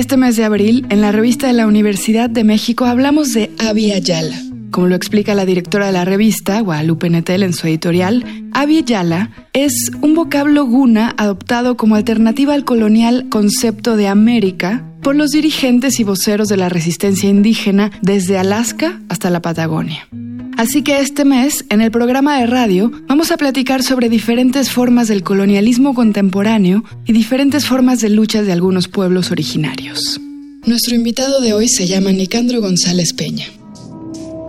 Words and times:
Este 0.00 0.16
mes 0.16 0.34
de 0.34 0.44
abril, 0.44 0.86
en 0.88 1.02
la 1.02 1.12
revista 1.12 1.46
de 1.46 1.52
la 1.52 1.66
Universidad 1.66 2.30
de 2.30 2.42
México, 2.42 2.86
hablamos 2.86 3.34
de 3.34 3.50
Abya 3.58 3.98
Yala. 3.98 4.34
Como 4.70 4.86
lo 4.86 4.94
explica 4.94 5.34
la 5.34 5.44
directora 5.44 5.84
de 5.84 5.92
la 5.92 6.06
revista, 6.06 6.58
Guadalupe 6.62 7.10
Netel, 7.10 7.42
en 7.42 7.52
su 7.52 7.66
editorial, 7.66 8.24
Abya 8.54 8.80
Yala 8.80 9.30
es 9.52 9.90
un 10.00 10.14
vocablo 10.14 10.64
guna 10.64 11.14
adoptado 11.18 11.76
como 11.76 11.96
alternativa 11.96 12.54
al 12.54 12.64
colonial 12.64 13.26
concepto 13.28 13.96
de 13.96 14.08
América 14.08 14.86
por 15.02 15.16
los 15.16 15.32
dirigentes 15.32 16.00
y 16.00 16.04
voceros 16.04 16.48
de 16.48 16.56
la 16.56 16.70
resistencia 16.70 17.28
indígena 17.28 17.90
desde 18.00 18.38
Alaska 18.38 19.02
hasta 19.10 19.28
la 19.28 19.42
Patagonia. 19.42 20.08
Así 20.56 20.82
que 20.82 21.00
este 21.00 21.24
mes, 21.24 21.64
en 21.70 21.80
el 21.80 21.90
programa 21.90 22.38
de 22.38 22.46
radio, 22.46 22.92
vamos 23.08 23.30
a 23.30 23.36
platicar 23.36 23.82
sobre 23.82 24.08
diferentes 24.08 24.70
formas 24.70 25.08
del 25.08 25.22
colonialismo 25.22 25.94
contemporáneo 25.94 26.84
y 27.06 27.12
diferentes 27.12 27.66
formas 27.66 28.00
de 28.00 28.10
lucha 28.10 28.42
de 28.42 28.52
algunos 28.52 28.88
pueblos 28.88 29.30
originarios. 29.30 30.20
Nuestro 30.66 30.94
invitado 30.94 31.40
de 31.40 31.54
hoy 31.54 31.68
se 31.68 31.86
llama 31.86 32.12
Nicandro 32.12 32.60
González 32.60 33.14
Peña. 33.14 33.46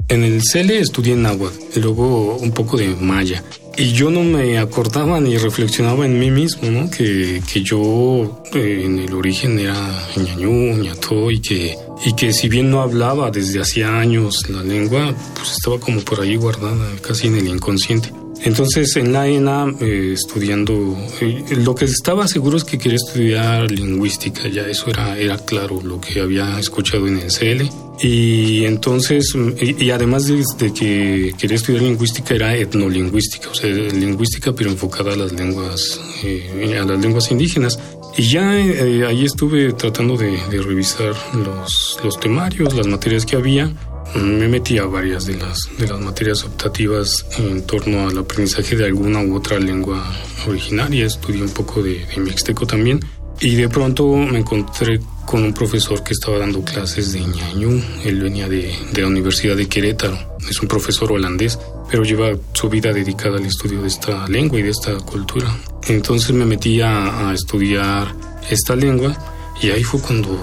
En 0.10 0.24
el 0.24 0.42
CELE 0.44 0.80
estudié 0.80 1.16
náhuatl, 1.16 1.80
luego 1.80 2.36
un 2.38 2.52
poco 2.52 2.76
de 2.76 2.90
maya. 3.00 3.42
Y 3.78 3.94
yo 3.94 4.12
no 4.12 4.24
me 4.24 4.58
acordaba 4.58 5.20
ni 5.20 5.38
reflexionaba 5.38 6.06
en 6.06 6.20
mí 6.20 6.30
mismo, 6.30 6.70
¿no? 6.70 6.90
Que, 6.90 7.42
que 7.52 7.64
yo 7.64 8.44
eh, 8.54 8.84
en 8.86 9.00
el 9.00 9.14
origen 9.14 9.60
era 9.60 9.76
ñañú, 10.18 10.78
ñató 10.78 11.32
y 11.32 11.40
que, 11.40 11.78
y 12.06 12.14
que 12.14 12.34
si 12.34 12.50
bien 12.50 12.70
no 12.70 12.82
hablaba 12.82 13.32
desde 13.32 13.62
hacía 13.62 13.98
años 13.98 14.50
la 14.50 14.62
lengua, 14.62 15.16
pues 15.36 15.52
estaba 15.52 15.80
como 15.80 16.02
por 16.02 16.22
ahí 16.22 16.36
guardada, 16.36 16.86
casi 17.02 17.28
en 17.28 17.38
el 17.38 17.48
inconsciente. 17.48 18.12
Entonces 18.44 18.96
en 18.96 19.14
la 19.14 19.28
ENA, 19.28 19.74
eh, 19.82 20.14
estudiando, 20.14 20.98
eh, 21.20 21.44
lo 21.58 21.76
que 21.76 21.86
estaba 21.86 22.28
seguro 22.28 22.58
es 22.58 22.64
que 22.64 22.78
quería 22.78 22.98
estudiar 22.98 23.70
lingüística, 23.72 24.48
ya 24.48 24.64
eso 24.68 24.90
era, 24.90 25.18
era 25.18 25.38
claro 25.38 25.80
lo 25.82 26.02
que 26.02 26.22
había 26.22 26.60
escuchado 26.60 27.08
en 27.08 27.20
el 27.20 27.32
CL. 27.32 27.70
Y 28.04 28.66
entonces, 28.66 29.36
y, 29.60 29.92
además 29.92 30.26
de, 30.26 30.74
que 30.74 31.34
quería 31.38 31.56
estudiar 31.56 31.84
lingüística, 31.84 32.34
era 32.34 32.56
etnolingüística, 32.56 33.50
o 33.50 33.54
sea, 33.54 33.70
lingüística 33.70 34.54
pero 34.54 34.72
enfocada 34.72 35.14
a 35.14 35.16
las 35.16 35.32
lenguas, 35.34 36.02
eh, 36.24 36.80
a 36.82 36.86
las 36.86 37.00
lenguas 37.00 37.30
indígenas. 37.30 37.80
Y 38.18 38.24
ya 38.24 38.58
eh, 38.58 39.06
ahí 39.06 39.26
estuve 39.26 39.74
tratando 39.74 40.18
de, 40.18 40.32
de 40.50 40.62
revisar 40.64 41.14
los, 41.36 42.00
los 42.04 42.20
temarios, 42.20 42.74
las 42.74 42.88
materias 42.88 43.24
que 43.24 43.36
había 43.36 43.72
me 44.16 44.48
metí 44.48 44.78
a 44.78 44.86
varias 44.86 45.26
de 45.26 45.36
las, 45.36 45.70
de 45.78 45.88
las 45.88 46.00
materias 46.00 46.44
optativas 46.44 47.26
en 47.38 47.66
torno 47.66 48.08
al 48.08 48.18
aprendizaje 48.18 48.76
de 48.76 48.86
alguna 48.86 49.22
u 49.22 49.36
otra 49.36 49.60
lengua 49.60 50.04
originaria. 50.48 51.06
Estudié 51.06 51.42
un 51.42 51.50
poco 51.50 51.82
de, 51.82 52.06
mixteco 52.18 52.66
también. 52.66 53.00
Y 53.40 53.56
de 53.56 53.70
pronto 53.70 54.16
me 54.16 54.40
encontré 54.40 55.00
con 55.26 55.44
un 55.44 55.54
profesor 55.54 56.04
que 56.04 56.14
estaba 56.14 56.38
dando 56.38 56.64
clases 56.64 57.14
de 57.14 57.22
ñañú. 57.22 57.82
Él 58.04 58.22
venía 58.22 58.48
de, 58.48 58.76
de, 58.92 59.02
la 59.02 59.08
Universidad 59.08 59.56
de 59.56 59.68
Querétaro. 59.68 60.18
Es 60.50 60.62
un 60.62 60.68
profesor 60.68 61.12
holandés, 61.12 61.58
pero 61.90 62.04
lleva 62.04 62.38
su 62.54 62.70
vida 62.70 62.94
dedicada 62.94 63.38
al 63.38 63.46
estudio 63.46 63.82
de 63.82 63.88
esta 63.88 64.28
lengua 64.28 64.60
y 64.60 64.64
de 64.64 64.70
esta 64.70 64.96
cultura. 64.98 65.56
Entonces 65.88 66.32
me 66.34 66.46
metí 66.46 66.82
a 66.82 67.32
estudiar 67.34 68.14
esta 68.50 68.76
lengua 68.76 69.18
y 69.62 69.70
ahí 69.70 69.84
fue 69.84 70.02
cuando 70.02 70.38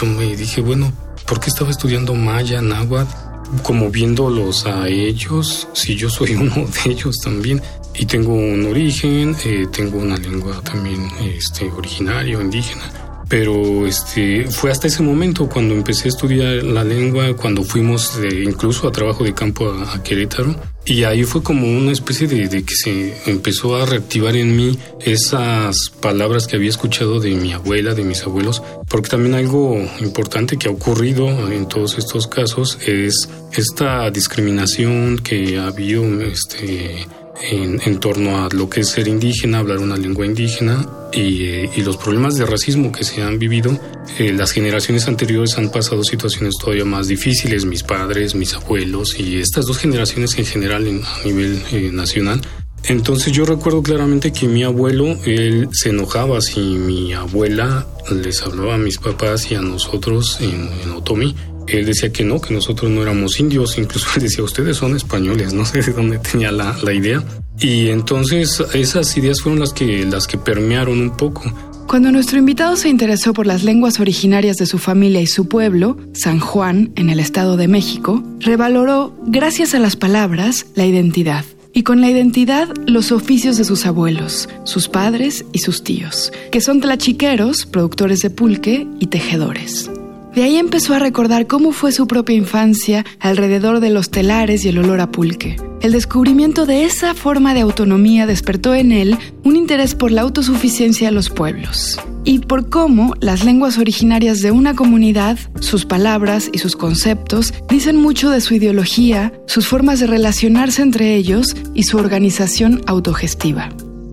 yo 0.00 0.06
me 0.06 0.36
dije, 0.36 0.60
bueno, 0.60 0.92
¿por 1.30 1.38
qué 1.38 1.48
estaba 1.48 1.70
estudiando 1.70 2.12
maya, 2.12 2.60
náhuatl? 2.60 3.14
Como 3.62 3.88
viéndolos 3.88 4.66
a 4.66 4.88
ellos, 4.88 5.68
si 5.72 5.94
yo 5.94 6.10
soy 6.10 6.34
uno 6.44 6.66
de 6.66 6.90
ellos 6.90 7.16
también. 7.22 7.62
Y 7.94 8.04
tengo 8.06 8.34
un 8.34 8.66
origen, 8.66 9.36
eh, 9.44 9.66
tengo 9.70 9.98
una 9.98 10.16
lengua 10.16 10.60
también 10.62 11.08
este, 11.22 11.70
originario, 11.70 12.40
indígena 12.40 12.82
pero 13.28 13.86
este 13.86 14.46
fue 14.46 14.72
hasta 14.72 14.88
ese 14.88 15.04
momento 15.04 15.48
cuando 15.48 15.72
empecé 15.72 16.06
a 16.06 16.08
estudiar 16.08 16.64
la 16.64 16.82
lengua, 16.82 17.36
cuando 17.36 17.62
fuimos 17.62 18.18
incluso 18.44 18.88
a 18.88 18.90
trabajo 18.90 19.22
de 19.22 19.32
campo 19.32 19.70
a, 19.70 20.02
Querétaro, 20.02 20.56
y 20.86 21.04
ahí 21.04 21.24
fue 21.24 21.42
como 21.42 21.66
una 21.66 21.92
especie 21.92 22.26
de, 22.26 22.48
que 22.64 22.74
se 22.74 23.14
empezó 23.30 23.76
a 23.76 23.86
reactivar 23.86 24.36
en 24.36 24.56
mí 24.56 24.78
esas 25.00 25.76
palabras 26.00 26.46
que 26.46 26.56
había 26.56 26.70
escuchado 26.70 27.20
de 27.20 27.30
mi 27.30 27.52
abuela, 27.52 27.94
de 27.94 28.02
mis 28.02 28.22
abuelos, 28.22 28.62
porque 28.88 29.10
también 29.10 29.34
algo 29.34 29.76
importante 30.00 30.56
que 30.56 30.68
ha 30.68 30.72
ocurrido 30.72 31.28
en 31.52 31.66
todos 31.66 31.98
estos 31.98 32.26
casos 32.26 32.78
es 32.86 33.28
esta 33.52 34.10
discriminación 34.10 35.18
que 35.18 35.58
ha 35.58 35.68
habido 35.68 36.04
este, 36.22 37.06
en, 37.42 37.98
torno 37.98 38.44
a 38.44 38.48
lo 38.50 38.68
que 38.68 38.80
es 38.80 38.88
ser 38.88 39.08
indígena, 39.08 39.58
hablar 39.58 39.78
una 39.78 39.96
lengua 39.96 40.26
indígena 40.26 40.86
y, 41.12 41.44
eh, 41.44 41.70
los 41.78 41.96
problemas 41.96 42.36
de 42.36 42.46
racismo 42.46 42.92
que 42.92 43.04
se 43.04 43.22
han 43.22 43.38
vivido. 43.38 43.78
Eh, 44.18 44.32
las 44.32 44.52
generaciones 44.52 45.08
anteriores 45.08 45.56
han 45.58 45.70
pasado 45.70 46.02
situaciones 46.04 46.56
todavía 46.58 46.84
más 46.84 47.08
difíciles, 47.08 47.64
mis 47.64 47.82
padres, 47.82 48.34
mis 48.34 48.54
abuelos 48.54 49.18
y 49.18 49.38
estas 49.38 49.66
dos 49.66 49.78
generaciones 49.78 50.38
en 50.38 50.46
general 50.46 50.86
a 50.86 51.26
nivel 51.26 51.62
eh, 51.72 51.90
nacional. 51.92 52.40
Entonces 52.84 53.32
yo 53.32 53.44
recuerdo 53.44 53.82
claramente 53.82 54.32
que 54.32 54.48
mi 54.48 54.64
abuelo, 54.64 55.18
él 55.26 55.68
se 55.72 55.90
enojaba 55.90 56.40
si 56.40 56.60
mi 56.60 57.12
abuela 57.12 57.86
les 58.10 58.42
hablaba 58.42 58.76
a 58.76 58.78
mis 58.78 58.96
papás 58.96 59.50
y 59.50 59.54
a 59.54 59.60
nosotros 59.60 60.38
en, 60.40 60.70
en 60.82 60.90
Otomi 60.92 61.36
él 61.66 61.86
decía 61.86 62.12
que 62.12 62.24
no, 62.24 62.40
que 62.40 62.54
nosotros 62.54 62.90
no 62.90 63.02
éramos 63.02 63.38
indios, 63.40 63.78
incluso 63.78 64.08
él 64.16 64.22
decía, 64.24 64.44
ustedes 64.44 64.76
son 64.76 64.96
españoles, 64.96 65.52
no 65.54 65.64
sé 65.64 65.82
de 65.82 65.92
dónde 65.92 66.18
tenía 66.18 66.52
la, 66.52 66.76
la 66.82 66.92
idea. 66.92 67.22
Y 67.58 67.88
entonces 67.88 68.62
esas 68.72 69.16
ideas 69.16 69.42
fueron 69.42 69.60
las 69.60 69.72
que, 69.72 70.04
las 70.06 70.26
que 70.26 70.38
permearon 70.38 71.00
un 71.00 71.16
poco. 71.16 71.42
Cuando 71.90 72.12
nuestro 72.12 72.38
invitado 72.38 72.76
se 72.76 72.88
interesó 72.88 73.32
por 73.32 73.48
las 73.48 73.64
lenguas 73.64 73.98
originarias 73.98 74.56
de 74.58 74.66
su 74.66 74.78
familia 74.78 75.20
y 75.20 75.26
su 75.26 75.48
pueblo, 75.48 75.96
San 76.12 76.38
Juan, 76.38 76.92
en 76.94 77.10
el 77.10 77.18
Estado 77.18 77.56
de 77.56 77.66
México, 77.66 78.22
revaloró, 78.38 79.12
gracias 79.26 79.74
a 79.74 79.80
las 79.80 79.96
palabras, 79.96 80.66
la 80.76 80.86
identidad. 80.86 81.44
Y 81.72 81.82
con 81.82 82.00
la 82.00 82.08
identidad, 82.08 82.68
los 82.86 83.10
oficios 83.10 83.56
de 83.56 83.64
sus 83.64 83.86
abuelos, 83.86 84.48
sus 84.62 84.88
padres 84.88 85.44
y 85.52 85.58
sus 85.58 85.82
tíos, 85.82 86.32
que 86.52 86.60
son 86.60 86.80
tlachiqueros, 86.80 87.66
productores 87.66 88.20
de 88.20 88.30
pulque 88.30 88.86
y 89.00 89.06
tejedores. 89.06 89.90
De 90.34 90.44
ahí 90.44 90.58
empezó 90.58 90.94
a 90.94 91.00
recordar 91.00 91.48
cómo 91.48 91.72
fue 91.72 91.90
su 91.90 92.06
propia 92.06 92.36
infancia 92.36 93.04
alrededor 93.18 93.80
de 93.80 93.90
los 93.90 94.10
telares 94.10 94.64
y 94.64 94.68
el 94.68 94.78
olor 94.78 95.00
a 95.00 95.10
pulque. 95.10 95.56
El 95.80 95.90
descubrimiento 95.92 96.66
de 96.66 96.84
esa 96.84 97.14
forma 97.14 97.52
de 97.52 97.60
autonomía 97.60 98.26
despertó 98.26 98.74
en 98.74 98.92
él 98.92 99.18
un 99.42 99.56
interés 99.56 99.96
por 99.96 100.12
la 100.12 100.22
autosuficiencia 100.22 101.08
de 101.08 101.14
los 101.14 101.30
pueblos 101.30 101.98
y 102.24 102.38
por 102.40 102.68
cómo 102.68 103.14
las 103.20 103.44
lenguas 103.44 103.78
originarias 103.78 104.40
de 104.40 104.52
una 104.52 104.76
comunidad, 104.76 105.36
sus 105.58 105.84
palabras 105.84 106.48
y 106.52 106.58
sus 106.58 106.76
conceptos 106.76 107.52
dicen 107.68 107.96
mucho 107.96 108.30
de 108.30 108.40
su 108.40 108.54
ideología, 108.54 109.32
sus 109.46 109.66
formas 109.66 109.98
de 109.98 110.06
relacionarse 110.06 110.82
entre 110.82 111.16
ellos 111.16 111.56
y 111.74 111.84
su 111.84 111.96
organización 111.96 112.82
autogestiva. 112.86 113.70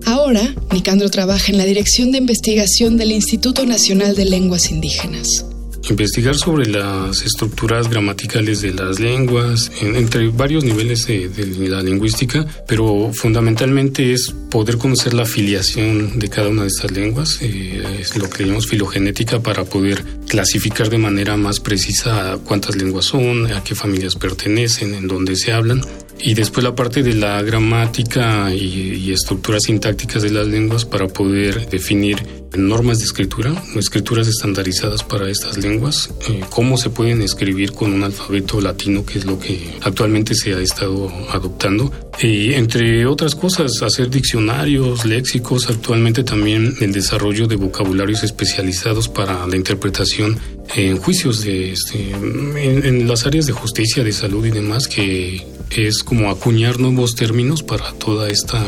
Ahora, 0.08 0.42
Nicandro 0.72 1.10
trabaja 1.10 1.52
en 1.52 1.60
la 1.60 1.66
Dirección 1.66 2.12
de 2.12 2.18
Investigación 2.18 2.98
del 2.98 3.12
Instituto 3.12 3.66
Nacional 3.66 4.16
de 4.16 4.26
Lenguas 4.26 4.72
Indígenas 4.72 5.46
investigar 5.90 6.36
sobre 6.36 6.68
las 6.68 7.22
estructuras 7.24 7.90
gramaticales 7.90 8.62
de 8.62 8.74
las 8.74 9.00
lenguas, 9.00 9.72
entre 9.82 10.30
varios 10.30 10.64
niveles 10.64 11.08
de, 11.08 11.30
la 11.70 11.82
lingüística, 11.82 12.46
pero 12.68 13.12
fundamentalmente 13.14 14.14
es 14.14 14.34
poder 14.50 14.78
conocer 14.78 15.14
la 15.14 15.24
afiliación 15.24 16.20
de 16.20 16.30
cada 16.30 16.50
una 16.50 16.64
de 16.64 16.70
estas 16.70 16.92
lenguas, 16.92 17.40
eh, 17.42 17.98
es 18.00 18.16
lo 18.18 18.30
que 18.30 18.44
llamamos 18.44 18.68
filogenética 18.68 19.42
para 19.42 19.64
poder 19.66 20.04
clasificar 20.28 20.90
de 20.90 20.98
manera 20.98 21.38
más 21.38 21.60
precisa 21.60 22.38
cuántas 22.44 22.76
lenguas 22.76 23.06
son, 23.06 23.52
a 23.52 23.64
qué 23.64 23.76
familias 23.76 24.16
pertenecen, 24.16 24.94
en 24.94 25.08
dónde 25.08 25.36
se 25.36 25.52
hablan. 25.52 25.82
Y 26.20 26.34
después 26.34 26.64
la 26.64 26.76
parte 26.76 27.04
de 27.04 27.14
la 27.14 27.42
gramática 27.42 28.54
y, 28.54 29.12
estructuras 29.12 29.64
sintácticas 29.64 30.24
de 30.24 30.32
las 30.32 30.48
lenguas 30.48 30.86
para 30.86 31.08
poder 31.08 31.70
definir 31.70 32.18
normas 32.58 33.00
de 33.00 33.06
escritura, 33.06 33.54
escrituras 33.76 34.28
estandarizadas 34.28 35.04
para 35.04 35.30
estas 35.30 35.58
lenguas, 35.58 36.10
eh, 36.30 36.42
cómo 36.50 36.78
se 36.78 36.90
pueden 36.90 37.22
escribir 37.22 37.72
con 37.72 37.94
un 37.94 38.04
alfabeto 38.04 38.60
latino, 38.60 39.06
que 39.06 39.20
es 39.20 39.26
lo 39.26 39.40
que 39.40 39.76
actualmente 39.82 40.34
se 40.34 40.54
ha 40.54 40.60
estado 40.60 41.12
adoptando. 41.30 41.92
Y 42.20 42.54
entre 42.54 43.06
otras 43.06 43.36
cosas, 43.36 43.82
hacer 43.84 44.10
diccionarios, 44.10 45.06
léxicos, 45.06 45.70
actualmente 45.70 46.24
también 46.24 46.76
el 46.82 46.92
desarrollo 46.92 47.48
de 47.48 47.58
vocabularios 47.58 48.24
especializados 48.24 49.08
para 49.08 49.46
la 49.46 49.56
interpretación 49.56 50.40
en 50.76 50.98
juicios 50.98 51.44
de 51.44 51.72
este, 51.72 52.12
en 52.12 53.08
las 53.08 53.26
áreas 53.26 53.46
de 53.46 53.54
justicia, 53.54 54.04
de 54.04 54.12
salud 54.12 54.46
y 54.46 54.52
demás 54.52 54.88
que 54.88 55.46
es 55.72 56.04
como 56.04 56.30
acuñar 56.30 56.80
nuevos 56.80 57.16
términos 57.16 57.64
para 57.64 57.92
toda 57.94 58.30
esta, 58.30 58.64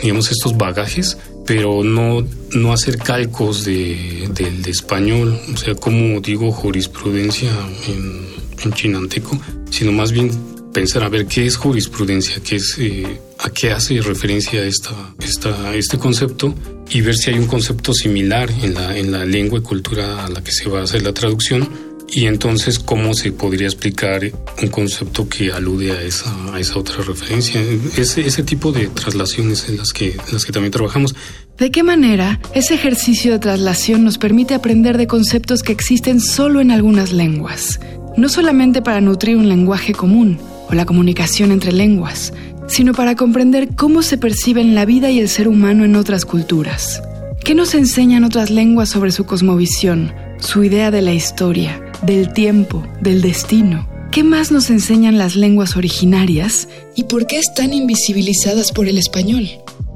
digamos, 0.00 0.30
estos 0.30 0.56
bagajes, 0.56 1.18
pero 1.46 1.84
no, 1.84 2.26
no 2.52 2.72
hacer 2.72 2.98
calcos 2.98 3.64
de, 3.64 4.28
del 4.32 4.66
español, 4.66 5.38
o 5.52 5.56
sea, 5.56 5.74
como 5.74 6.20
digo 6.20 6.52
jurisprudencia 6.52 7.50
en, 7.88 8.26
en 8.64 8.72
chinanteco, 8.72 9.38
sino 9.70 9.92
más 9.92 10.12
bien 10.12 10.30
pensar 10.72 11.04
a 11.04 11.08
ver 11.08 11.26
qué 11.26 11.46
es 11.46 11.56
jurisprudencia, 11.56 12.42
qué 12.42 12.56
es 12.56 12.76
eh, 12.78 13.20
a 13.38 13.50
qué 13.50 13.70
hace 13.70 14.00
referencia 14.00 14.64
esta, 14.64 15.14
esta, 15.20 15.74
este 15.74 15.98
concepto 15.98 16.54
y 16.90 17.00
ver 17.00 17.16
si 17.16 17.30
hay 17.30 17.38
un 17.38 17.46
concepto 17.46 17.94
similar 17.94 18.50
en 18.62 18.74
la, 18.74 18.98
en 18.98 19.12
la 19.12 19.24
lengua 19.24 19.60
y 19.60 19.62
cultura 19.62 20.24
a 20.24 20.28
la 20.28 20.42
que 20.42 20.50
se 20.50 20.68
va 20.68 20.80
a 20.80 20.82
hacer 20.82 21.02
la 21.02 21.12
traducción 21.12 21.93
y 22.08 22.26
entonces 22.26 22.78
cómo 22.78 23.14
se 23.14 23.32
podría 23.32 23.66
explicar 23.66 24.22
un 24.62 24.68
concepto 24.68 25.28
que 25.28 25.50
alude 25.50 25.92
a 25.92 26.02
esa, 26.02 26.54
a 26.54 26.60
esa 26.60 26.78
otra 26.78 27.02
referencia. 27.02 27.60
Ese, 27.96 28.26
ese 28.26 28.42
tipo 28.42 28.72
de 28.72 28.86
traslaciones 28.88 29.68
en 29.68 29.78
las 29.78 29.92
que, 29.92 30.16
las 30.32 30.44
que 30.44 30.52
también 30.52 30.72
trabajamos. 30.72 31.14
¿De 31.58 31.70
qué 31.70 31.82
manera 31.82 32.40
ese 32.54 32.74
ejercicio 32.74 33.32
de 33.32 33.38
traslación 33.38 34.04
nos 34.04 34.18
permite 34.18 34.54
aprender 34.54 34.98
de 34.98 35.06
conceptos 35.06 35.62
que 35.62 35.72
existen 35.72 36.20
solo 36.20 36.60
en 36.60 36.70
algunas 36.70 37.12
lenguas? 37.12 37.80
No 38.16 38.28
solamente 38.28 38.82
para 38.82 39.00
nutrir 39.00 39.36
un 39.36 39.48
lenguaje 39.48 39.92
común 39.92 40.38
o 40.68 40.74
la 40.74 40.86
comunicación 40.86 41.52
entre 41.52 41.72
lenguas, 41.72 42.32
sino 42.68 42.92
para 42.92 43.16
comprender 43.16 43.74
cómo 43.74 44.02
se 44.02 44.18
perciben 44.18 44.74
la 44.74 44.84
vida 44.84 45.10
y 45.10 45.20
el 45.20 45.28
ser 45.28 45.48
humano 45.48 45.84
en 45.84 45.96
otras 45.96 46.24
culturas. 46.24 47.02
¿Qué 47.44 47.54
nos 47.54 47.74
enseñan 47.74 48.24
otras 48.24 48.50
lenguas 48.50 48.88
sobre 48.88 49.12
su 49.12 49.26
cosmovisión, 49.26 50.14
su 50.38 50.64
idea 50.64 50.90
de 50.90 51.02
la 51.02 51.12
historia, 51.12 51.83
del 52.04 52.32
tiempo, 52.32 52.86
del 53.00 53.22
destino? 53.22 53.88
¿Qué 54.10 54.22
más 54.22 54.52
nos 54.52 54.70
enseñan 54.70 55.18
las 55.18 55.34
lenguas 55.34 55.76
originarias 55.76 56.68
y 56.94 57.04
por 57.04 57.26
qué 57.26 57.38
están 57.38 57.72
invisibilizadas 57.72 58.70
por 58.70 58.86
el 58.86 58.98
español? 58.98 59.48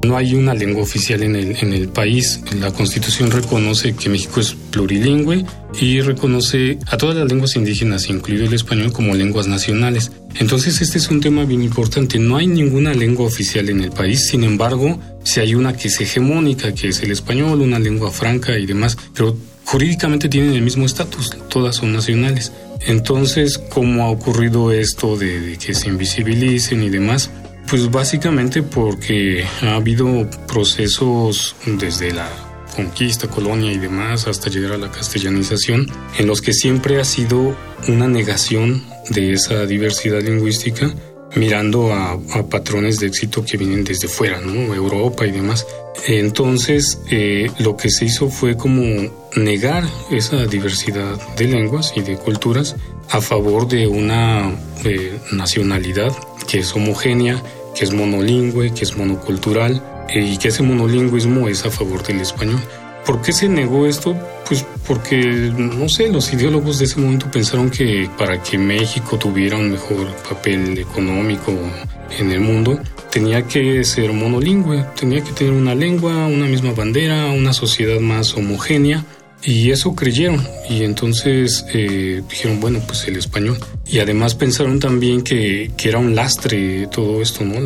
No 0.05 0.16
hay 0.16 0.34
una 0.34 0.55
lengua 0.55 0.82
oficial 0.82 1.22
en 1.22 1.37
el, 1.37 1.56
en 1.60 1.72
el 1.72 1.88
país. 1.88 2.40
La 2.60 2.72
Constitución 2.72 3.31
reconoce 3.31 3.94
que 3.94 4.08
México 4.08 4.40
es 4.40 4.55
plurilingüe 4.70 5.44
y 5.81 6.00
reconoce 6.00 6.78
a 6.87 6.96
todas 6.96 7.16
las 7.16 7.28
lenguas 7.28 7.56
indígenas, 7.56 8.08
incluido 8.08 8.46
el 8.46 8.55
español, 8.55 8.93
como 8.93 9.14
lenguas 9.14 9.46
nacionales. 9.46 10.12
Entonces 10.37 10.81
este 10.81 10.99
es 10.99 11.08
un 11.10 11.20
tema 11.20 11.44
bien 11.44 11.62
importante. 11.62 12.19
No 12.19 12.37
hay 12.37 12.46
ninguna 12.46 12.94
lengua 12.94 13.26
oficial 13.26 13.69
en 13.69 13.82
el 13.82 13.90
país, 13.90 14.28
sin 14.28 14.44
embargo, 14.44 14.99
si 15.25 15.40
hay 15.40 15.55
una 15.55 15.76
que 15.76 15.88
es 15.88 16.00
hegemónica, 16.00 16.72
que 16.75 16.88
es 16.88 17.02
el 17.02 17.10
español, 17.10 17.60
una 17.60 17.78
lengua 17.78 18.10
franca 18.10 18.56
y 18.58 18.66
demás, 18.66 18.96
pero 19.14 19.37
jurídicamente 19.69 20.31
tienen 20.31 20.55
el 20.55 20.62
mismo 20.62 20.87
estatus, 20.87 21.37
todas 21.50 21.76
son 21.76 21.93
nacionales. 21.93 22.53
Entonces, 22.87 23.59
¿cómo 23.59 24.05
ha 24.05 24.09
ocurrido 24.09 24.73
esto 24.73 25.17
de 25.17 25.59
que 25.62 25.75
se 25.75 25.88
invisibilicen 25.88 26.82
y 26.82 26.88
demás? 26.88 27.31
Pues 27.69 27.91
básicamente 27.91 28.62
porque 28.62 29.44
ha 29.61 29.75
habido 29.75 30.26
procesos 30.47 31.55
desde 31.67 32.12
la 32.12 32.31
conquista, 32.75 33.29
colonia 33.29 33.70
y 33.70 33.76
demás 33.76 34.26
hasta 34.26 34.49
llegar 34.49 34.73
a 34.73 34.79
la 34.79 34.91
castellanización, 34.91 35.87
en 36.19 36.26
los 36.26 36.41
que 36.41 36.55
siempre 36.55 36.99
ha 36.99 37.05
sido 37.05 37.55
una 37.88 38.09
negación 38.09 38.82
de 39.11 39.35
esa 39.35 39.67
diversidad 39.67 40.23
lingüística, 40.23 40.91
mirando 41.37 41.93
a, 41.93 42.19
patrones 42.51 42.99
de 42.99 43.09
éxito 43.09 43.45
que 43.45 43.57
vienen 43.57 43.85
desde 43.85 44.09
fuera, 44.09 44.41
¿no? 44.41 44.75
Europa 44.75 45.27
y 45.27 45.33
demás. 45.33 45.67
Entonces, 46.07 47.01
eh, 47.11 47.51
lo 47.59 47.77
que 47.77 47.91
se 47.91 48.07
hizo 48.07 48.29
fue 48.29 48.57
como 48.57 48.83
negar 49.37 49.85
esa 50.11 50.47
diversidad 50.47 51.19
de 51.37 51.49
lenguas 51.49 51.93
y 51.97 52.01
de 52.01 52.17
culturas 52.17 52.77
a 53.11 53.21
favor 53.21 53.69
de 53.69 53.87
una 53.87 54.55
eh, 54.85 55.19
nacionalidad 55.33 56.13
que 56.47 56.61
es 56.61 56.75
homogénea, 56.75 57.43
que 57.75 57.85
es 57.85 57.93
monolingüe, 57.93 58.73
que 58.73 58.85
es 58.85 58.97
monocultural 58.97 59.83
eh, 60.09 60.21
y 60.21 60.39
que 60.39 60.49
ese 60.49 60.63
monolingüismo 60.63 61.49
es 61.49 61.65
a 61.65 61.71
favor 61.71 62.03
del 62.03 62.21
español. 62.21 62.61
¿Por 63.08 63.22
qué 63.22 63.32
se 63.32 63.49
negó 63.49 63.87
esto? 63.87 64.14
Pues 64.46 64.66
porque, 64.87 65.16
no 65.16 65.88
sé, 65.88 66.10
los 66.10 66.31
ideólogos 66.31 66.78
de 66.78 66.84
ese 66.84 67.00
momento 67.00 67.31
pensaron 67.31 67.70
que 67.70 68.06
para 68.19 68.43
que 68.43 68.58
México 68.58 69.19
tuviera 69.19 69.56
un 69.56 69.70
mejor 69.70 70.14
papel 70.28 70.76
económico 70.76 71.55
en 72.19 72.31
el 72.31 72.40
mundo, 72.40 72.78
tenía 73.10 73.46
que 73.46 73.82
ser 73.82 74.12
monolingüe, 74.12 74.84
tenía 74.94 75.25
que 75.25 75.32
tener 75.32 75.55
una 75.55 75.75
lengua, 75.75 76.26
una 76.26 76.44
misma 76.44 76.72
bandera, 76.72 77.32
una 77.32 77.55
sociedad 77.55 77.99
más 77.99 78.34
homogénea 78.34 79.06
y 79.43 79.70
eso 79.70 79.94
creyeron 79.94 80.46
y 80.69 80.82
entonces 80.82 81.64
eh, 81.72 82.22
dijeron, 82.28 82.60
bueno, 82.60 82.82
pues 82.87 83.08
el 83.08 83.16
español. 83.16 83.56
Y 83.87 84.00
además 84.00 84.34
pensaron 84.34 84.81
también 84.81 85.22
que, 85.22 85.70
que 85.78 85.88
era 85.88 85.96
un 85.96 86.14
lastre 86.14 86.88
todo 86.88 87.22
esto, 87.22 87.43
¿no? 87.43 87.58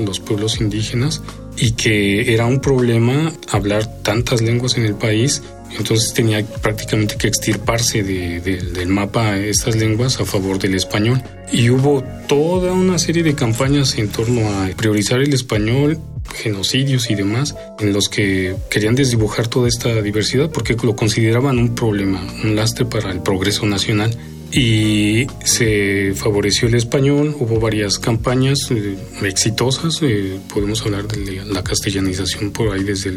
los 0.00 0.18
pueblos 0.18 0.60
indígenas 0.60 1.22
y 1.60 1.72
que 1.72 2.32
era 2.32 2.46
un 2.46 2.60
problema 2.60 3.32
hablar 3.50 4.02
tantas 4.02 4.40
lenguas 4.40 4.76
en 4.76 4.84
el 4.84 4.94
país. 4.94 5.42
Entonces 5.76 6.14
tenía 6.14 6.44
prácticamente 6.62 7.16
que 7.16 7.28
extirparse 7.28 8.02
de, 8.02 8.40
del 8.40 8.88
mapa 8.88 9.36
estas 9.36 9.76
lenguas 9.76 10.18
a 10.20 10.24
favor 10.24 10.58
del 10.58 10.74
español. 10.74 11.22
Y 11.52 11.70
hubo 11.70 12.02
toda 12.26 12.72
una 12.72 12.98
serie 12.98 13.22
de 13.22 13.34
campañas 13.34 13.98
en 13.98 14.08
torno 14.08 14.48
a 14.48 14.68
priorizar 14.76 15.20
el 15.20 15.32
español 15.34 15.98
genocidios 16.34 17.10
y 17.10 17.14
demás, 17.14 17.54
en 17.78 17.92
los 17.92 18.08
que 18.08 18.54
querían 18.70 18.94
desdibujar 18.94 19.48
toda 19.48 19.68
esta 19.68 20.00
diversidad 20.02 20.50
porque 20.50 20.76
lo 20.82 20.94
consideraban 20.94 21.58
un 21.58 21.74
problema, 21.74 22.20
un 22.44 22.54
lastre 22.54 22.84
para 22.84 23.10
el 23.10 23.20
progreso 23.20 23.66
nacional. 23.66 24.16
Y 24.50 25.26
se 25.44 26.14
favoreció 26.14 26.68
el 26.68 26.74
español, 26.74 27.36
hubo 27.38 27.60
varias 27.60 27.98
campañas 27.98 28.70
eh, 28.70 28.96
exitosas, 29.22 29.98
eh, 30.02 30.38
podemos 30.52 30.80
hablar 30.82 31.06
de 31.06 31.44
la 31.44 31.62
castellanización 31.62 32.50
por 32.50 32.72
ahí 32.72 32.82
desde 32.82 33.12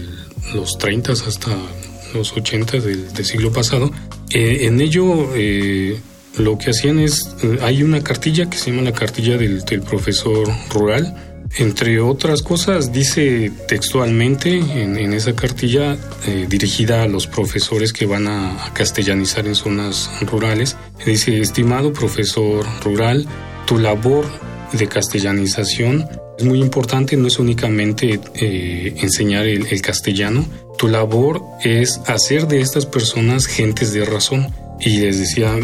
los 0.53 0.77
30 0.77 1.13
hasta 1.13 1.57
los 2.13 2.33
80 2.33 2.79
del, 2.79 3.25
siglo 3.25 3.51
pasado. 3.51 3.91
Eh, 4.33 4.65
en 4.65 4.81
ello 4.81 5.29
lo 6.37 6.57
que 6.57 6.71
hacían 6.71 6.99
es, 6.99 7.35
hay 7.61 7.83
una 7.83 8.03
cartilla 8.03 8.49
que 8.49 8.57
se 8.57 8.71
llama 8.71 8.83
la 8.83 8.93
cartilla 8.93 9.37
del, 9.37 9.63
del 9.63 9.81
profesor 9.81 10.47
rural, 10.69 11.30
entre 11.57 11.99
otras 11.99 12.41
cosas, 12.41 12.91
dice 12.91 13.51
textualmente 13.67 14.57
en, 14.57 15.13
esa 15.13 15.35
cartilla 15.35 15.97
eh, 16.25 16.45
dirigida 16.49 17.03
a 17.03 17.07
los 17.07 17.27
profesores 17.27 17.91
que 17.91 18.05
van 18.05 18.27
a, 18.27 18.71
castellanizar 18.73 19.45
en 19.47 19.55
zonas 19.55 20.09
rurales, 20.21 20.77
dice, 21.05 21.39
estimado 21.41 21.91
profesor 21.91 22.65
rural, 22.83 23.27
tu 23.65 23.77
labor 23.77 24.25
de 24.71 24.87
castellanización 24.87 26.07
es 26.37 26.45
muy 26.45 26.61
importante, 26.61 27.17
no 27.17 27.27
es 27.27 27.37
únicamente 27.37 28.19
eh, 28.35 28.95
enseñar 28.97 29.45
el 29.45 29.81
castellano, 29.81 30.45
tu 30.77 30.87
labor 30.87 31.43
es 31.63 31.99
hacer 32.07 32.47
de 32.47 32.61
estas 32.61 32.85
personas 32.85 33.45
gentes 33.45 33.93
de 33.93 34.05
razón 34.05 34.47
y 34.79 34.97
les 34.97 35.19
decía, 35.19 35.55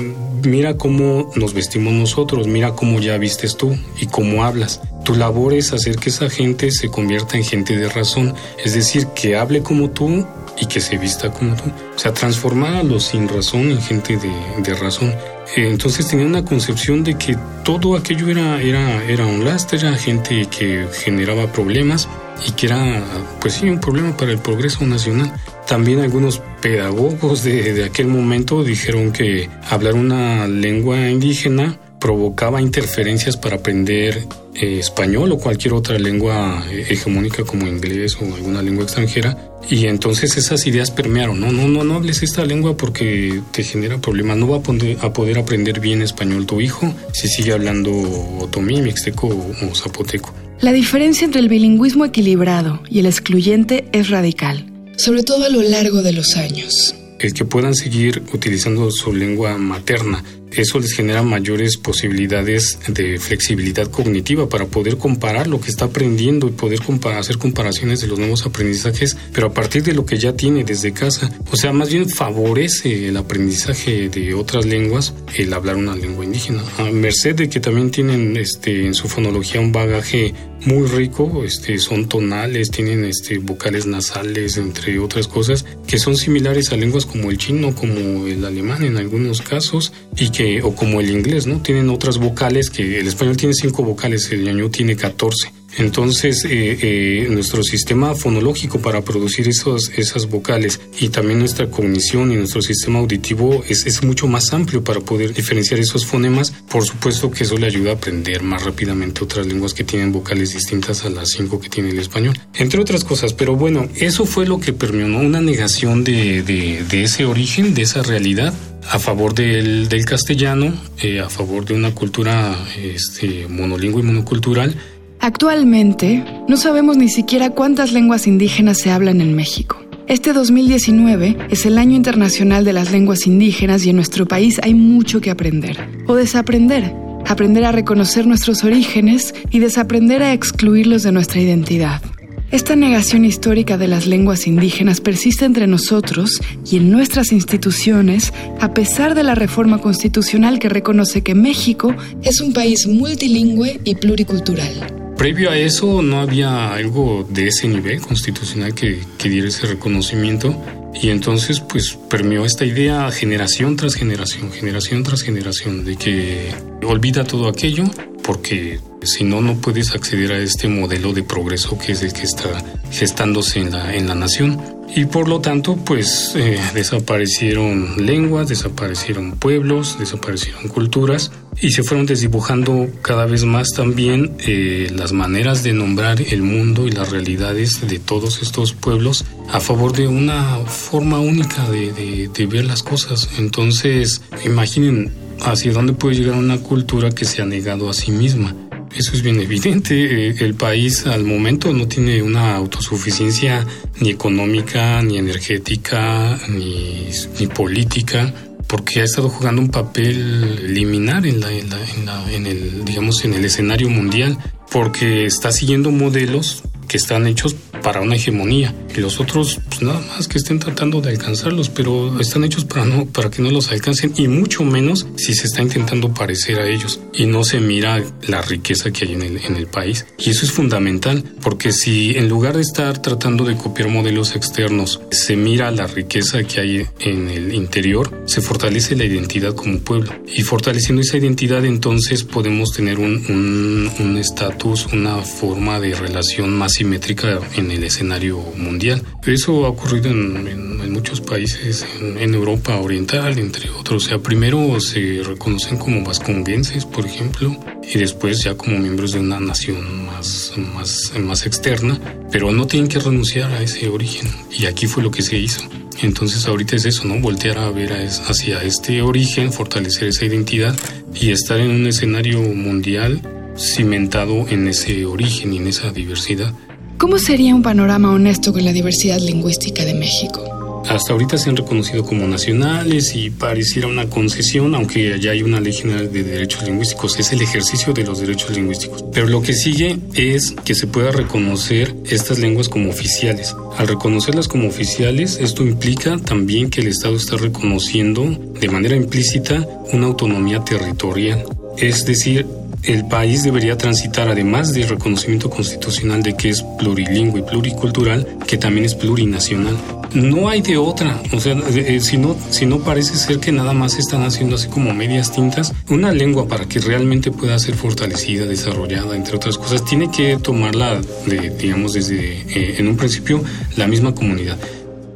mira 0.44 0.78
cómo 0.78 1.31
nos 1.36 1.54
vestimos 1.54 1.94
nosotros, 1.94 2.48
mira 2.48 2.74
cómo 2.74 3.00
ya 3.00 3.18
vistes 3.18 3.57
tú 3.57 3.77
y 4.00 4.08
cómo 4.08 4.44
hablas. 4.44 4.82
Tu 5.03 5.15
labor 5.15 5.53
es 5.53 5.74
hacer 5.74 5.98
que 5.98 6.10
esa 6.10 6.29
gente 6.29 6.72
se 6.72 6.89
convierta 6.89 7.38
en 7.38 7.44
gente 7.44 7.77
de 7.77 7.89
razón, 7.89 8.34
es 8.63 8.74
decir, 8.74 9.08
que 9.08 9.38
hable 9.38 9.63
como 9.63 9.89
tú 9.89 10.25
y 10.60 10.65
que 10.65 10.82
se 10.82 10.98
vista 10.98 11.32
como 11.32 11.56
tú. 11.56 11.63
O 11.96 12.00
sea, 12.00 12.13
transformar 12.13 12.75
a 12.75 12.84
los 12.84 13.03
sin 13.03 13.27
razón 13.27 13.72
en 13.72 13.82
gente 13.82 14.17
de, 14.17 14.74
razón. 14.74 15.13
Entonces 15.56 16.08
tenía 16.08 16.25
una 16.25 16.44
concepción 16.44 17.03
de 17.03 17.17
que 17.17 17.38
todo 17.63 17.96
aquello 17.96 18.27
era, 18.29 18.62
era, 18.62 19.03
era 19.06 19.25
un 19.25 19.46
lastre, 19.46 19.79
era 19.79 19.96
gente 19.96 20.48
que 20.48 20.88
generaba 21.03 21.51
problemas 21.51 22.08
y 22.46 22.51
que 22.51 22.67
era, 22.67 23.03
pues 23.39 23.56
sí, 23.56 23.70
un 23.70 23.79
problema 23.79 24.15
para 24.15 24.32
el 24.32 24.39
progreso 24.39 24.86
nacional. 24.86 25.34
También 25.67 26.00
algunos 26.00 26.41
pedagogos 26.62 27.43
de, 27.43 27.83
aquel 27.83 28.07
momento 28.07 28.63
dijeron 28.63 29.12
que 29.12 29.50
hablar 29.69 29.95
una 29.95 30.47
lengua 30.47 31.09
indígena 31.09 31.77
provocaba 32.00 32.62
interferencias 32.62 33.36
para 33.36 33.57
aprender 33.57 34.25
eh, 34.55 34.79
español 34.79 35.31
o 35.33 35.38
cualquier 35.38 35.74
otra 35.74 36.00
lengua 36.00 36.63
eh, 36.71 36.86
hegemónica 36.89 37.43
como 37.43 37.67
inglés 37.67 38.17
o 38.21 38.33
alguna 38.33 38.62
lengua 38.62 38.86
extranjera. 38.86 39.38
Y 39.69 39.88
entonces 39.88 40.38
esas 40.38 40.65
ideas 40.67 40.89
permearon, 40.89 41.41
no, 41.41 41.51
no, 41.51 41.67
no, 41.67 41.83
no 41.83 41.95
hables 41.95 42.24
esta 42.24 42.45
lengua 42.45 42.77
porque 42.77 43.41
te 43.51 43.63
genera 43.63 43.97
problemas, 43.97 44.38
no 44.38 44.47
va 44.47 44.57
a 44.57 44.62
poder, 44.62 44.97
a 45.01 45.12
poder 45.12 45.38
aprender 45.38 45.81
bien 45.81 46.01
español 46.01 46.45
tu 46.45 46.62
hijo 46.62 46.93
si 47.12 47.27
sigue 47.27 47.51
hablando 47.51 47.91
otomí, 48.39 48.81
mixteco 48.81 49.27
o 49.27 49.75
zapoteco. 49.75 50.33
La 50.62 50.71
diferencia 50.71 51.25
entre 51.25 51.41
el 51.41 51.50
bilingüismo 51.50 52.05
equilibrado 52.05 52.81
y 52.89 53.00
el 53.00 53.05
excluyente 53.05 53.89
es 53.91 54.09
radical 54.09 54.66
sobre 54.98 55.24
todo 55.24 55.46
a 55.46 55.50
lo 55.50 55.62
largo 55.62 56.01
de 56.01 56.13
los 56.13 56.36
años. 56.36 56.96
El 57.20 57.34
que 57.34 57.46
puedan 57.46 57.74
seguir 57.74 58.24
utilizando 58.34 58.92
su 58.92 59.13
lengua 59.13 59.58
materna 59.58 60.24
eso 60.51 60.80
les 60.80 60.94
genera 60.94 61.24
mayores 61.24 61.77
posibilidades 61.77 62.80
de 62.88 63.20
flexibilidad 63.20 63.89
cognitiva 63.89 64.50
para 64.50 64.66
poder 64.66 64.98
comparar 64.98 65.48
lo 65.48 65.60
que 65.60 65.70
está 65.70 65.86
aprendiendo 65.86 66.48
y 66.48 66.51
poder 66.51 66.80
hacer 67.18 67.38
comparaciones 67.38 68.01
de 68.01 68.08
los 68.08 68.20
nuevos 68.20 68.46
aprendizajes, 68.46 69.18
pero 69.34 69.48
a 69.48 69.54
partir 69.54 69.84
de 69.84 69.94
lo 69.94 70.06
que 70.06 70.18
ya 70.18 70.34
tiene 70.34 70.63
desde 70.63 70.94
casa. 70.94 71.32
O 71.51 71.56
sea, 71.56 71.74
más 71.74 71.89
bien 71.89 72.10
favorece 72.10 73.08
el 73.08 73.18
aprendizaje 73.18 74.10
de 74.10 74.34
otras 74.34 74.66
lenguas 74.66 75.13
el 75.36 75.54
hablar 75.54 75.75
una 75.75 75.96
lengua 75.96 76.25
indígena. 76.25 76.63
A 76.77 76.84
merced 76.84 77.36
de 77.36 77.50
que 77.50 77.60
también 77.60 77.92
tienen 77.92 78.36
este, 78.38 78.86
en 78.86 78.94
su 78.94 79.08
fonología 79.08 79.62
un 79.62 79.72
bagaje 79.72 80.34
muy 80.66 80.88
rico, 80.88 81.44
este, 81.46 81.77
son 81.77 82.10
tonales, 82.10 82.72
tienen 82.72 83.06
este, 83.06 83.38
vocales 83.38 83.86
nasales, 83.86 84.58
entre 84.58 85.00
otras 85.00 85.27
cosas, 85.27 85.66
que 85.88 85.98
son 86.00 86.18
similares 86.18 86.72
a 86.72 86.77
lenguas 86.77 87.06
como 87.06 87.30
el 87.30 87.38
chino, 87.38 87.74
como 87.75 88.27
el 88.27 88.44
alemán 88.44 88.84
en 88.84 88.98
algunos 88.98 89.42
casos, 89.42 89.94
y 90.16 90.30
o 90.63 90.75
como 90.75 91.00
el 91.00 91.10
inglés, 91.10 91.48
¿no? 91.48 91.62
Tienen 91.62 91.89
otras 91.89 92.17
vocales 92.17 92.70
que 92.70 93.00
el 93.00 93.08
español 93.08 93.38
tiene 93.38 93.53
cinco 93.53 93.84
vocales, 93.84 94.32
el 94.32 94.44
ñañú 94.44 94.70
tiene 94.70 94.96
14. 94.96 95.51
Entonces, 95.77 96.44
eh, 96.46 96.77
eh, 96.82 97.27
nuestro 97.29 97.63
sistema 97.63 98.15
fonológico 98.15 98.79
para 98.79 99.01
producir 99.01 99.48
esos, 99.48 99.91
esas 99.96 100.27
vocales 100.27 100.79
y 101.00 101.10
también 101.10 101.39
nuestra 101.39 101.70
cognición 101.70 102.32
y 102.32 102.36
nuestro 102.36 102.62
sistema 102.62 103.00
auditivo 103.00 103.63
es, 103.67 103.86
es 103.86 104.03
mucho 104.03 104.27
más 104.27 104.53
amplio 104.53 104.84
para 104.84 105.01
poder 105.01 105.34
diferenciar 105.34 105.79
esos 105.79 106.06
fonemas. 106.06 106.51
Por 106.51 106.84
supuesto 106.84 107.29
que 107.29 107.44
eso 107.44 107.58
le 107.58 107.67
ayuda 107.67 107.91
a 107.91 107.94
aprender 107.96 108.41
más 108.41 108.63
rápidamente 108.63 109.24
otras 109.24 109.46
lenguas 109.46 109.74
que 109.74 109.84
tienen 109.84 110.12
vocales 110.12 110.53
distintas 110.53 111.06
a 111.06 111.10
las 111.10 111.29
cinco 111.29 111.60
que 111.60 111.70
tiene 111.70 111.89
el 111.89 112.00
español, 112.00 112.39
entre 112.56 112.82
otras 112.82 113.03
cosas. 113.03 113.34
Pero 113.34 113.56
bueno, 113.56 113.88
eso 113.96 114.25
fue 114.25 114.48
lo 114.48 114.60
que 114.60 114.74
permeó, 114.74 115.20
una 115.20 115.41
negación 115.41 116.03
de, 116.03 116.41
de, 116.41 116.84
de 116.89 117.03
ese 117.03 117.25
origen, 117.25 117.75
de 117.75 117.84
esa 117.84 118.01
realidad 118.01 118.53
a 118.89 119.00
favor 119.00 119.34
del, 119.34 119.89
del 119.89 120.05
castellano, 120.05 120.74
eh, 121.01 121.19
a 121.19 121.29
favor 121.29 121.65
de 121.65 121.74
una 121.74 121.93
cultura 121.93 122.55
este, 122.81 123.48
monolingüe 123.48 124.01
y 124.01 124.05
monocultural. 124.05 124.75
Actualmente, 125.19 126.24
no 126.48 126.57
sabemos 126.57 126.98
ni 126.98 127.10
siquiera 127.10 127.50
cuántas 127.50 127.91
lenguas 127.91 128.27
indígenas 128.27 128.77
se 128.77 128.91
hablan 128.91 129.22
en 129.22 129.36
México. 129.36 129.81
Este 130.07 130.31
2019 130.31 131.38
es 131.50 131.65
el 131.65 131.77
Año 131.77 131.96
Internacional 131.96 132.63
de 132.63 132.72
las 132.72 132.91
Lenguas 132.91 133.27
Indígenas 133.27 133.86
y 133.86 133.89
en 133.89 133.98
nuestro 133.98 134.25
país 134.25 134.57
hay 134.63 134.74
mucho 134.74 135.19
que 135.19 135.31
aprender 135.31 135.77
o 136.07 136.15
desaprender. 136.15 136.93
Aprender 137.27 137.65
a 137.65 137.74
reconocer 137.74 138.25
nuestros 138.25 138.63
orígenes 138.63 139.36
y 139.51 139.60
desaprender 139.60 140.24
a 140.24 140.31
excluirlos 140.31 141.03
de 141.03 141.12
nuestra 141.12 141.41
identidad. 141.41 142.01
Esta 142.50 142.77
negación 142.77 143.25
histórica 143.25 143.77
de 143.77 143.89
las 143.89 144.08
lenguas 144.08 144.48
indígenas 144.48 145.01
persiste 145.01 145.44
entre 145.44 145.68
nosotros 145.68 146.39
y 146.66 146.77
en 146.77 146.89
nuestras 146.89 147.34
instituciones 147.34 148.34
a 148.62 148.74
pesar 148.74 149.16
de 149.16 149.24
la 149.24 149.36
reforma 149.36 149.80
constitucional 149.82 150.58
que 150.58 150.70
reconoce 150.70 151.24
que 151.24 151.36
México 151.36 151.94
es 152.24 152.39
un 152.39 152.54
país 152.54 152.88
multilingüe 152.88 153.82
y 153.84 153.96
pluricultural. 153.96 154.72
Previo 155.18 155.51
a 155.51 155.58
eso 155.58 156.01
no 156.01 156.22
había 156.22 156.74
algo 156.74 157.27
de 157.30 157.48
ese 157.48 157.68
nivel 157.68 158.00
constitucional 158.00 158.74
que, 158.74 159.01
diera 159.24 159.50
ese 159.50 159.68
reconocimiento 159.68 160.56
y 161.01 161.10
entonces 161.10 161.60
pues 161.60 161.98
permeó 162.10 162.46
esta 162.46 162.63
idea 162.63 163.12
generación 163.12 163.75
tras 163.75 163.96
generación, 163.96 164.54
generación 164.54 165.04
tras 165.04 165.22
generación, 165.22 165.84
de 165.84 165.98
que 165.98 166.54
olvida 166.86 167.25
todo 167.25 167.50
aquello 167.50 167.84
porque 168.24 168.80
si 169.04 169.24
no, 169.24 169.42
no 169.42 169.56
puedes 169.56 169.94
acceder 169.94 170.32
a 170.32 170.39
este 170.39 170.68
modelo 170.68 171.13
de 171.13 171.24
progreso 171.24 171.77
que 171.77 171.94
es 171.94 172.01
el 172.01 172.13
que 172.13 172.24
está 172.24 172.63
gestándose 172.92 173.60
en 173.60 173.72
la, 173.72 173.96
en 173.96 174.08
la 174.08 174.16
nación. 174.16 174.62
Y 174.96 175.06
por 175.06 175.27
lo 175.27 175.42
tanto, 175.42 175.75
pues 175.75 176.34
eh, 176.36 176.60
desaparecieron 176.74 178.06
lenguas, 178.06 178.48
desaparecieron 178.48 179.34
pueblos, 179.34 180.00
desaparecieron 180.00 180.70
culturas 180.70 181.32
y 181.62 181.72
se 181.72 181.84
fueron 181.84 182.06
desdibujando 182.06 182.88
cada 183.01 183.25
vez 183.25 183.44
más 183.44 183.70
también 183.75 184.38
eh, 184.39 184.89
las 184.96 185.12
maneras 185.12 185.63
de 185.63 185.74
nombrar 185.74 186.22
el 186.22 186.42
mundo 186.42 186.88
y 186.88 186.92
las 186.92 187.12
realidades 187.12 187.86
de 187.88 188.00
todos 188.00 188.42
estos 188.42 188.74
pueblos 188.74 189.25
a 189.50 189.60
favor 189.60 189.94
de 189.94 190.08
una 190.08 190.58
forma 190.66 191.20
única 191.20 191.70
de, 191.70 192.30
de 192.34 192.46
ver 192.46 192.66
las 192.66 192.82
cosas. 192.82 193.30
Entonces, 193.38 194.22
imaginen 194.46 195.12
hacia 195.42 195.74
dónde 195.74 195.94
puede 195.94 196.16
llegar 196.16 196.36
una 196.36 196.60
cultura 196.60 197.12
que 197.12 197.25
se 197.25 197.42
ha 197.42 197.46
negado 197.46 197.89
a 197.89 197.94
sí 197.94 198.12
misma 198.12 198.56
eso 198.96 199.13
es 199.13 199.22
bien 199.22 199.39
evidente. 199.39 200.29
Eh, 200.29 200.36
el 200.39 200.56
país 200.56 201.06
al 201.06 201.24
momento 201.24 201.74
no 201.74 201.88
tiene 201.88 202.22
una 202.22 202.56
autosuficiencia 202.56 203.65
ni 204.00 204.10
económica, 204.10 205.01
ni 205.01 205.17
energética, 205.17 206.39
ni, 206.50 207.48
política 207.48 208.34
porque 208.67 209.00
ha 209.00 209.06
estado 209.06 209.29
jugando 209.29 209.62
un 209.62 209.70
papel 209.70 210.74
liminar 210.74 211.25
en, 211.25 211.39
la, 211.39 211.51
en, 211.51 211.70
la, 211.70 212.34
en, 212.34 212.46
el 212.46 212.84
digamos 212.84 213.24
en 213.24 213.34
el 213.34 213.46
escenario 213.46 213.89
mundial 213.89 214.38
porque 214.70 215.25
está 215.25 215.53
siguiendo 215.53 215.91
modelos 215.91 216.63
que 216.88 216.98
están 216.98 217.27
hechos 217.27 217.56
para 217.84 218.01
una 218.01 218.15
hegemonía 218.15 218.74
y 218.96 219.00
los 219.00 219.20
otros 219.20 219.60
pues 219.70 219.82
nada 219.82 220.01
más 220.10 220.27
que 220.27 220.38
estén 220.38 220.60
tratando 220.60 221.01
de 221.01 221.10
alcanzarlos 221.10 221.70
pero 221.70 222.20
están 222.20 222.44
hechos 222.44 222.65
para 222.65 222.86
no 222.86 223.06
para 223.06 223.29
que 223.29 223.41
no 223.41 223.51
los 223.51 223.72
alcancen 223.72 224.13
y 224.17 224.27
mucho 224.27 224.63
menos 224.63 225.08
si 225.15 225.34
se 225.34 225.48
está 225.48 225.62
intentando 225.62 226.13
parecer 226.13 226.60
a 226.60 226.67
ellos 226.67 227.00
y 227.13 227.25
no 227.25 227.44
se 227.44 227.60
mira 227.60 228.03
la 228.27 228.41
riqueza 228.41 228.91
que 228.91 229.06
hay 229.06 229.13
en 229.13 229.22
el, 229.22 229.38
en 229.38 229.56
el 229.56 229.67
país. 229.67 230.06
Y 230.17 230.29
eso 230.29 230.46
es 230.46 230.51
fundamental 230.51 231.24
porque 231.41 231.72
si 231.72 232.12
en 232.17 232.29
lugar 232.29 232.56
de 232.56 232.62
estar 232.62 233.01
tratando 233.01 233.46
de 233.46 233.56
copiar 233.56 233.89
modelos 233.89 234.36
externos 234.36 235.01
se 235.12 235.36
mira 235.36 235.72
la 235.72 235.88
riqueza 235.88 236.44
que 236.44 236.60
hay 236.60 236.88
en 237.00 237.29
el 237.29 237.53
interior 237.53 238.24
se 238.25 238.41
fortalece 238.41 238.96
la 238.96 239.06
identidad 239.06 239.53
como 239.53 239.79
pueblo. 239.79 240.13
Y 240.27 240.41
fortaleciendo 240.41 241.01
esa 241.01 241.17
identidad 241.17 241.63
entonces 241.65 242.24
podemos 242.24 242.72
tener 242.72 243.00
un 243.00 244.17
estatus 244.20 244.88
un, 244.88 245.00
una 245.00 245.22
forma 245.22 245.79
de 245.79 245.94
relación 245.94 246.51
más 246.58 246.76
simétrica 246.77 247.39
en 247.55 247.72
el 247.72 247.84
escenario 247.84 248.38
mundial. 248.55 249.01
Eso 249.25 249.65
ha 249.65 249.69
ocurrido 249.69 250.12
en, 250.12 250.91
muchos 250.91 251.22
países, 251.22 251.86
en, 252.00 252.34
Europa 252.34 252.77
Oriental, 252.77 253.38
entre 253.39 253.69
otros. 253.69 254.05
O 254.05 254.07
sea, 254.10 254.19
primero 254.19 254.79
se 254.79 255.22
reconocen 255.24 255.77
como 255.77 256.03
vasconguenses, 256.03 256.86
por 256.86 257.05
ejemplo, 257.05 257.55
y 257.84 257.98
después 257.98 258.43
ya 258.43 258.55
como 258.55 258.77
miembros 258.77 259.12
de 259.13 259.19
una 259.19 259.39
nación 259.39 260.05
más, 260.05 260.53
más, 260.74 261.13
más 261.19 261.46
externa, 261.46 262.00
pero 262.31 262.51
no 262.51 262.67
tienen 262.67 262.89
que 262.89 263.00
renunciar 263.00 263.51
a 263.51 263.62
ese 263.62 263.89
origen. 263.89 264.29
Y 264.51 264.65
aquí 264.65 264.88
fue 264.88 265.03
lo 265.03 265.12
que 265.12 265.24
se 265.24 265.38
hizo. 265.38 265.62
Entonces 266.01 266.48
ahorita 266.48 266.75
es 266.75 266.86
eso, 266.86 267.05
¿no? 267.05 267.19
Voltear 267.19 267.57
a 267.57 267.72
ver 267.72 267.91
hacia 267.91 268.62
este 268.62 269.01
origen, 269.01 269.51
fortalecer 269.51 270.10
esa 270.10 270.25
identidad 270.25 270.75
y 271.13 271.31
estar 271.31 271.60
en 271.60 271.72
un 271.72 271.88
escenario 271.88 272.39
mundial 272.41 273.19
cimentado 273.57 274.47
en 274.49 274.67
ese 274.67 275.05
origen 275.05 275.53
y 275.53 275.57
en 275.57 275.67
esa 275.67 275.91
diversidad. 275.91 276.53
¿Cómo 276.97 277.19
sería 277.19 277.53
un 277.53 277.61
panorama 277.61 278.11
honesto 278.11 278.51
con 278.53 278.65
la 278.65 278.73
diversidad 278.73 279.19
lingüística 279.19 279.85
de 279.85 279.93
México? 279.93 280.43
Hasta 280.89 281.11
ahorita 281.11 281.37
se 281.37 281.49
han 281.49 281.57
reconocido 281.57 282.05
como 282.05 282.27
nacionales 282.27 283.13
y 283.13 283.29
pareciera 283.29 283.87
una 283.87 284.09
concesión, 284.09 284.73
aunque 284.73 285.19
ya 285.19 285.31
hay 285.31 285.43
una 285.43 285.59
ley 285.59 285.73
general 285.73 286.11
de 286.11 286.23
derechos 286.23 286.63
lingüísticos, 286.63 287.19
es 287.19 287.33
el 287.33 287.41
ejercicio 287.41 287.91
de 287.93 288.03
los 288.03 288.21
derechos 288.21 288.55
lingüísticos. 288.55 289.03
Pero 289.11 289.27
lo 289.27 289.41
que 289.41 289.53
sigue 289.53 289.99
es 290.13 290.55
que 290.63 290.75
se 290.75 290.87
pueda 290.87 291.11
reconocer 291.11 291.93
estas 292.05 292.39
lenguas 292.39 292.69
como 292.69 292.89
oficiales. 292.89 293.53
Al 293.77 293.87
reconocerlas 293.87 294.47
como 294.47 294.69
oficiales, 294.69 295.37
esto 295.41 295.63
implica 295.63 296.17
también 296.17 296.69
que 296.69 296.81
el 296.81 296.87
Estado 296.87 297.17
está 297.17 297.35
reconociendo 297.35 298.23
de 298.59 298.69
manera 298.69 298.95
implícita 298.95 299.67
una 299.91 300.07
autonomía 300.07 300.63
territorial. 300.63 301.43
Es 301.77 302.05
decir, 302.05 302.45
el 302.84 303.05
país 303.07 303.43
debería 303.43 303.77
transitar, 303.77 304.29
además 304.29 304.74
del 304.74 304.88
reconocimiento 304.88 305.50
constitucional 305.50 306.24
de 306.24 306.36
que 306.36 306.50
es 306.50 306.63
plurilingüe 306.79 307.39
y 307.39 307.43
pluricultural, 307.43 308.25
que 308.48 308.57
también 308.57 308.86
es 308.86 308.96
plurinacional. 308.96 309.75
No 310.13 310.48
hay 310.48 310.62
de 310.62 310.77
otra, 310.77 311.22
o 311.34 311.39
sea, 311.39 311.53
eh, 311.53 311.96
eh, 311.96 312.00
si, 312.00 312.17
no, 312.17 312.36
si 312.50 312.65
no 312.65 312.79
parece 312.79 313.15
ser 313.15 313.39
que 313.39 313.51
nada 313.51 313.74
más 313.74 313.98
están 313.98 314.24
haciendo 314.24 314.55
así 314.55 314.67
como 314.67 314.93
medias 314.93 315.31
tintas, 315.31 315.74
una 315.89 316.12
lengua 316.12 316.48
para 316.48 316.65
que 316.65 316.79
realmente 316.79 317.31
pueda 317.31 317.60
ser 317.60 317.75
fortalecida, 317.75 318.46
desarrollada, 318.46 319.15
entre 319.15 319.36
otras 319.36 319.57
cosas, 319.57 319.84
tiene 319.84 320.10
que 320.10 320.38
tomarla, 320.38 321.01
de, 321.25 321.50
digamos, 321.60 321.93
desde 321.93 322.41
eh, 322.41 322.75
en 322.77 322.88
un 322.88 322.96
principio 322.96 323.43
la 323.75 323.88
misma 323.88 324.15
comunidad. 324.15 324.57